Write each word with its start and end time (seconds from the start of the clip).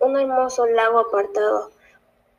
un 0.00 0.18
hermoso 0.18 0.66
lago 0.66 1.00
apartado. 1.00 1.70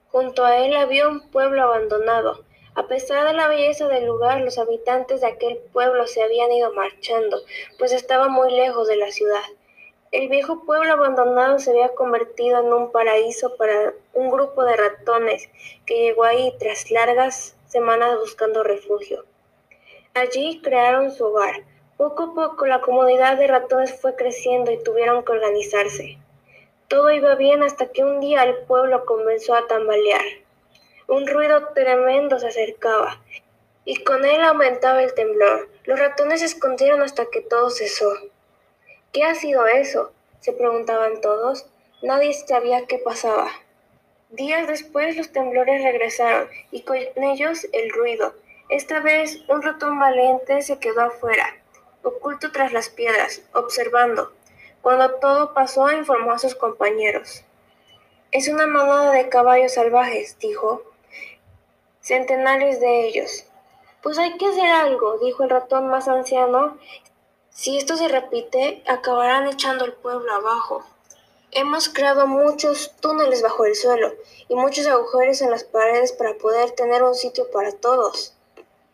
Junto 0.09 0.45
a 0.45 0.57
él 0.57 0.75
había 0.75 1.07
un 1.07 1.29
pueblo 1.29 1.63
abandonado. 1.63 2.43
A 2.75 2.88
pesar 2.88 3.27
de 3.27 3.34
la 3.34 3.47
belleza 3.47 3.88
del 3.88 4.05
lugar, 4.05 4.41
los 4.41 4.57
habitantes 4.57 5.21
de 5.21 5.27
aquel 5.27 5.57
pueblo 5.73 6.07
se 6.07 6.23
habían 6.23 6.52
ido 6.52 6.73
marchando, 6.73 7.41
pues 7.77 7.91
estaba 7.91 8.29
muy 8.29 8.52
lejos 8.53 8.88
de 8.88 8.95
la 8.95 9.11
ciudad. 9.11 9.43
El 10.11 10.27
viejo 10.27 10.66
pueblo 10.66 10.91
abandonado 10.91 11.59
se 11.59 11.71
había 11.71 11.95
convertido 11.95 12.59
en 12.59 12.73
un 12.73 12.91
paraíso 12.91 13.55
para 13.55 13.93
un 14.13 14.29
grupo 14.29 14.63
de 14.63 14.75
ratones 14.75 15.49
que 15.86 16.02
llegó 16.02 16.25
ahí 16.25 16.53
tras 16.59 16.91
largas 16.91 17.55
semanas 17.67 18.20
buscando 18.20 18.63
refugio. 18.63 19.25
Allí 20.13 20.61
crearon 20.61 21.11
su 21.11 21.23
hogar. 21.23 21.63
Poco 21.95 22.23
a 22.23 22.33
poco 22.33 22.66
la 22.66 22.81
comunidad 22.81 23.38
de 23.38 23.47
ratones 23.47 23.97
fue 24.02 24.16
creciendo 24.16 24.72
y 24.72 24.83
tuvieron 24.83 25.23
que 25.23 25.31
organizarse. 25.31 26.17
Todo 26.91 27.09
iba 27.09 27.36
bien 27.36 27.63
hasta 27.63 27.88
que 27.88 28.04
un 28.04 28.20
día 28.20 28.44
el 28.44 28.66
pueblo 28.66 29.05
comenzó 29.05 29.55
a 29.55 29.66
tambalear. 29.66 30.26
Un 31.08 31.26
ruido 31.26 31.70
tremendo 31.70 32.38
se 32.38 32.50
acercaba 32.50 33.22
y 33.86 34.04
con 34.04 34.26
él 34.26 34.41
aumentaba 34.41 35.02
el 35.02 35.14
temblor. 35.14 35.70
Los 35.86 35.98
ratones 35.98 36.41
se 36.41 36.48
escondieron 36.48 37.02
hasta 37.02 37.27
que 37.27 37.40
todo 37.40 37.70
cesó. 37.70 38.12
¿Qué 39.14 39.23
ha 39.23 39.36
sido 39.36 39.67
eso? 39.67 40.12
se 40.41 40.52
preguntaban 40.52 41.22
todos. 41.22 41.66
Nadie 42.02 42.34
sabía 42.34 42.86
qué 42.88 42.98
pasaba. 42.98 43.50
Días 44.30 44.67
después 44.67 45.16
los 45.16 45.31
temblores 45.31 45.81
regresaron 45.84 46.50
y 46.72 46.81
con 46.81 46.98
ellos 46.98 47.70
el 47.72 47.89
ruido. 47.92 48.36
Esta 48.67 49.00
vez 49.00 49.38
un 49.48 49.61
ratón 49.61 49.98
valiente 49.98 50.61
se 50.61 50.78
quedó 50.78 51.03
afuera, 51.03 51.55
oculto 52.03 52.52
tras 52.52 52.73
las 52.73 52.89
piedras, 52.89 53.44
observando. 53.53 54.33
Cuando 54.81 55.11
todo 55.15 55.53
pasó 55.53 55.91
informó 55.91 56.31
a 56.31 56.39
sus 56.39 56.55
compañeros. 56.55 57.43
Es 58.31 58.47
una 58.47 58.65
manada 58.65 59.11
de 59.11 59.29
caballos 59.29 59.73
salvajes, 59.73 60.37
dijo. 60.39 60.83
Centenares 61.99 62.79
de 62.79 63.07
ellos. 63.07 63.45
Pues 64.02 64.17
hay 64.17 64.37
que 64.37 64.47
hacer 64.47 64.67
algo, 64.67 65.19
dijo 65.19 65.43
el 65.43 65.49
ratón 65.52 65.87
más 65.87 66.07
anciano, 66.07 66.77
si 67.52 67.77
esto 67.77 67.97
se 67.97 68.07
repite, 68.07 68.81
acabarán 68.87 69.47
echando 69.47 69.85
el 69.85 69.93
pueblo 69.93 70.33
abajo. 70.33 70.83
Hemos 71.52 71.89
creado 71.89 72.25
muchos 72.25 72.95
túneles 73.02 73.41
bajo 73.41 73.65
el 73.65 73.75
suelo 73.75 74.13
y 74.47 74.55
muchos 74.55 74.87
agujeros 74.87 75.41
en 75.41 75.52
las 75.52 75.65
paredes 75.65 76.13
para 76.13 76.33
poder 76.35 76.71
tener 76.71 77.03
un 77.03 77.13
sitio 77.13 77.52
para 77.52 77.73
todos. 77.73 78.33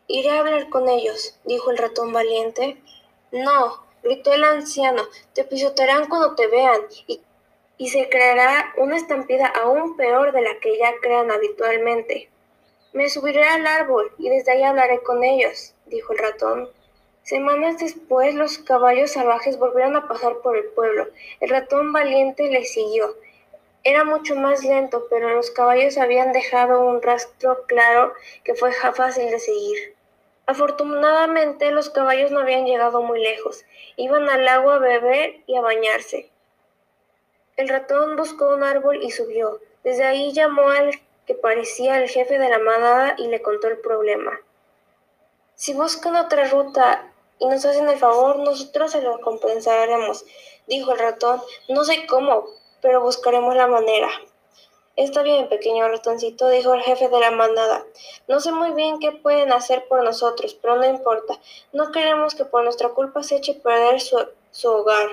Iré 0.08 0.30
a 0.30 0.40
hablar 0.40 0.68
con 0.68 0.88
ellos, 0.88 1.38
dijo 1.44 1.70
el 1.70 1.78
ratón 1.78 2.12
valiente. 2.12 2.82
No, 3.30 3.84
gritó 4.02 4.32
el 4.32 4.44
anciano, 4.44 5.02
te 5.34 5.44
pisotearán 5.44 6.08
cuando 6.08 6.34
te 6.34 6.46
vean 6.46 6.80
y, 7.06 7.20
y 7.76 7.88
se 7.88 8.08
creará 8.08 8.72
una 8.78 8.96
estampida 8.96 9.46
aún 9.46 9.96
peor 9.96 10.32
de 10.32 10.42
la 10.42 10.58
que 10.60 10.78
ya 10.78 10.92
crean 11.00 11.30
habitualmente. 11.30 12.28
Me 12.92 13.08
subiré 13.10 13.44
al 13.44 13.66
árbol 13.66 14.10
y 14.18 14.28
desde 14.28 14.52
ahí 14.52 14.62
hablaré 14.62 15.02
con 15.02 15.22
ellos, 15.22 15.74
dijo 15.86 16.12
el 16.12 16.18
ratón. 16.18 16.70
Semanas 17.22 17.78
después 17.78 18.34
los 18.34 18.56
caballos 18.56 19.12
salvajes 19.12 19.58
volvieron 19.58 19.96
a 19.96 20.08
pasar 20.08 20.38
por 20.38 20.56
el 20.56 20.64
pueblo. 20.64 21.08
El 21.40 21.50
ratón 21.50 21.92
valiente 21.92 22.48
les 22.50 22.72
siguió. 22.72 23.14
Era 23.84 24.04
mucho 24.04 24.34
más 24.34 24.64
lento, 24.64 25.06
pero 25.10 25.34
los 25.34 25.50
caballos 25.50 25.98
habían 25.98 26.32
dejado 26.32 26.80
un 26.80 27.02
rastro 27.02 27.64
claro 27.66 28.14
que 28.44 28.54
fue 28.54 28.72
fácil 28.72 29.30
de 29.30 29.38
seguir. 29.38 29.97
Afortunadamente 30.48 31.70
los 31.72 31.90
caballos 31.90 32.30
no 32.30 32.40
habían 32.40 32.64
llegado 32.64 33.02
muy 33.02 33.20
lejos. 33.20 33.66
Iban 33.96 34.30
al 34.30 34.48
agua 34.48 34.76
a 34.76 34.78
beber 34.78 35.42
y 35.46 35.56
a 35.56 35.60
bañarse. 35.60 36.30
El 37.58 37.68
ratón 37.68 38.16
buscó 38.16 38.54
un 38.54 38.62
árbol 38.62 39.02
y 39.02 39.10
subió. 39.10 39.60
Desde 39.84 40.04
ahí 40.04 40.32
llamó 40.32 40.70
al 40.70 40.92
que 41.26 41.34
parecía 41.34 42.02
el 42.02 42.08
jefe 42.08 42.38
de 42.38 42.48
la 42.48 42.58
manada 42.60 43.14
y 43.18 43.28
le 43.28 43.42
contó 43.42 43.68
el 43.68 43.76
problema. 43.80 44.40
Si 45.54 45.74
buscan 45.74 46.16
otra 46.16 46.48
ruta 46.48 47.12
y 47.38 47.44
nos 47.44 47.66
hacen 47.66 47.86
el 47.86 47.98
favor, 47.98 48.38
nosotros 48.38 48.92
se 48.92 49.02
lo 49.02 49.20
compensaremos, 49.20 50.24
dijo 50.66 50.92
el 50.92 50.98
ratón. 50.98 51.42
No 51.68 51.84
sé 51.84 52.06
cómo, 52.06 52.46
pero 52.80 53.02
buscaremos 53.02 53.54
la 53.54 53.66
manera. 53.66 54.08
Está 54.98 55.22
bien, 55.22 55.48
pequeño 55.48 55.86
ratoncito, 55.86 56.48
dijo 56.48 56.74
el 56.74 56.82
jefe 56.82 57.08
de 57.08 57.20
la 57.20 57.30
manada. 57.30 57.86
No 58.26 58.40
sé 58.40 58.50
muy 58.50 58.72
bien 58.72 58.98
qué 58.98 59.12
pueden 59.12 59.52
hacer 59.52 59.86
por 59.86 60.02
nosotros, 60.02 60.54
pero 60.60 60.74
no 60.74 60.86
importa. 60.86 61.38
No 61.72 61.92
queremos 61.92 62.34
que 62.34 62.44
por 62.44 62.64
nuestra 62.64 62.88
culpa 62.88 63.22
se 63.22 63.36
eche 63.36 63.52
a 63.52 63.62
perder 63.62 64.00
su, 64.00 64.18
su 64.50 64.68
hogar. 64.68 65.08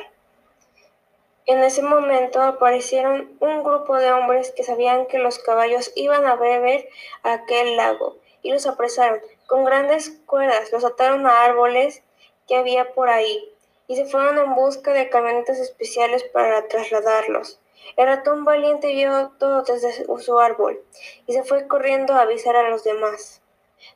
En 1.45 1.63
ese 1.63 1.83
momento 1.83 2.41
aparecieron 2.41 3.37
un 3.39 3.63
grupo 3.63 3.95
de 3.97 4.11
hombres 4.11 4.51
que 4.55 4.63
sabían 4.63 5.05
que 5.05 5.19
los 5.19 5.37
caballos 5.37 5.91
iban 5.93 6.25
a 6.25 6.35
beber 6.35 6.89
a 7.21 7.33
aquel 7.33 7.77
lago 7.77 8.17
y 8.41 8.51
los 8.51 8.65
apresaron. 8.65 9.21
Con 9.45 9.65
grandes 9.65 10.19
cuerdas 10.25 10.71
los 10.71 10.83
ataron 10.83 11.27
a 11.27 11.43
árboles 11.43 12.01
que 12.47 12.55
había 12.55 12.91
por 12.95 13.09
ahí 13.09 13.53
y 13.87 13.97
se 13.97 14.05
fueron 14.05 14.39
en 14.39 14.55
busca 14.55 14.93
de 14.93 15.09
camionetas 15.09 15.59
especiales 15.59 16.23
para 16.33 16.67
trasladarlos. 16.67 17.59
El 17.95 18.07
ratón 18.07 18.45
valiente 18.45 18.93
vio 18.93 19.31
todo 19.39 19.63
desde 19.63 20.05
su 20.05 20.39
árbol 20.39 20.83
y 21.27 21.33
se 21.33 21.43
fue 21.43 21.67
corriendo 21.67 22.13
a 22.13 22.21
avisar 22.21 22.55
a 22.55 22.69
los 22.69 22.83
demás. 22.83 23.41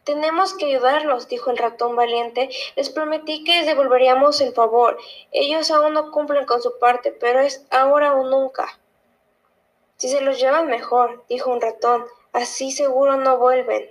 Tenemos 0.03 0.53
que 0.53 0.65
ayudarlos, 0.65 1.27
dijo 1.27 1.51
el 1.51 1.57
ratón 1.57 1.95
valiente. 1.95 2.49
Les 2.75 2.89
prometí 2.89 3.43
que 3.43 3.57
les 3.57 3.65
devolveríamos 3.65 4.39
el 4.41 4.53
favor. 4.53 4.97
Ellos 5.31 5.71
aún 5.71 5.93
no 5.93 6.11
cumplen 6.11 6.45
con 6.45 6.61
su 6.61 6.77
parte, 6.79 7.11
pero 7.11 7.39
es 7.39 7.65
ahora 7.71 8.13
o 8.13 8.29
nunca. 8.29 8.79
Si 9.97 10.09
se 10.09 10.21
los 10.21 10.39
llevan 10.39 10.67
mejor, 10.67 11.23
dijo 11.27 11.51
un 11.51 11.61
ratón. 11.61 12.05
Así 12.31 12.71
seguro 12.71 13.17
no 13.17 13.37
vuelven. 13.37 13.89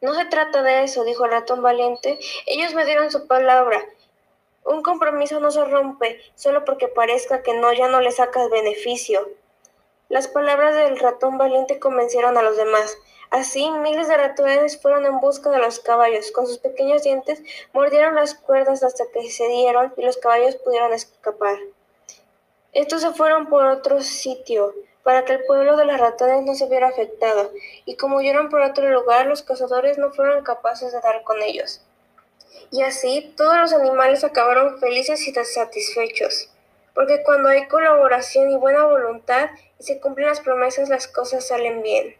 No 0.00 0.14
se 0.14 0.24
trata 0.24 0.62
de 0.62 0.82
eso, 0.82 1.04
dijo 1.04 1.24
el 1.24 1.30
ratón 1.30 1.62
valiente. 1.62 2.18
Ellos 2.46 2.74
me 2.74 2.84
dieron 2.84 3.10
su 3.10 3.26
palabra. 3.26 3.84
Un 4.64 4.82
compromiso 4.82 5.40
no 5.40 5.50
se 5.50 5.64
rompe 5.64 6.20
solo 6.34 6.64
porque 6.64 6.88
parezca 6.88 7.42
que 7.42 7.54
no 7.54 7.72
ya 7.72 7.88
no 7.88 8.00
le 8.00 8.10
sacas 8.10 8.50
beneficio. 8.50 9.28
Las 10.08 10.28
palabras 10.28 10.74
del 10.74 10.98
ratón 10.98 11.38
valiente 11.38 11.78
convencieron 11.78 12.36
a 12.36 12.42
los 12.42 12.56
demás. 12.56 12.96
Así, 13.30 13.70
miles 13.70 14.08
de 14.08 14.16
ratones 14.18 14.80
fueron 14.80 15.06
en 15.06 15.20
busca 15.20 15.50
de 15.50 15.58
los 15.58 15.80
caballos. 15.80 16.32
Con 16.32 16.46
sus 16.46 16.58
pequeños 16.58 17.02
dientes 17.02 17.42
mordieron 17.72 18.14
las 18.14 18.34
cuerdas 18.34 18.82
hasta 18.82 19.04
que 19.12 19.30
cedieron 19.30 19.94
y 19.96 20.02
los 20.02 20.18
caballos 20.18 20.56
pudieron 20.56 20.92
escapar. 20.92 21.58
Estos 22.72 23.02
se 23.02 23.12
fueron 23.12 23.48
por 23.48 23.66
otro 23.66 24.00
sitio, 24.02 24.74
para 25.02 25.24
que 25.24 25.34
el 25.34 25.44
pueblo 25.44 25.76
de 25.76 25.84
los 25.84 25.98
ratones 25.98 26.44
no 26.44 26.54
se 26.54 26.68
viera 26.68 26.88
afectado, 26.88 27.50
y 27.84 27.96
como 27.96 28.16
huyeron 28.16 28.48
por 28.48 28.62
otro 28.62 28.88
lugar, 28.90 29.26
los 29.26 29.42
cazadores 29.42 29.98
no 29.98 30.10
fueron 30.12 30.44
capaces 30.44 30.92
de 30.92 31.00
dar 31.00 31.22
con 31.22 31.42
ellos. 31.42 31.82
Y 32.70 32.82
así 32.82 33.34
todos 33.36 33.56
los 33.56 33.72
animales 33.72 34.24
acabaron 34.24 34.78
felices 34.78 35.26
y 35.26 35.34
satisfechos, 35.34 36.50
porque 36.94 37.22
cuando 37.22 37.48
hay 37.48 37.66
colaboración 37.68 38.50
y 38.50 38.56
buena 38.56 38.84
voluntad 38.84 39.50
y 39.78 39.84
se 39.84 40.00
cumplen 40.00 40.28
las 40.28 40.40
promesas, 40.40 40.88
las 40.88 41.08
cosas 41.08 41.46
salen 41.46 41.82
bien. 41.82 42.16